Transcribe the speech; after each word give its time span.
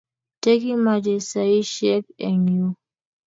Tegimache 0.41 1.15
saishek 1.29 2.05
eng 2.27 2.43
yuu 2.55 2.71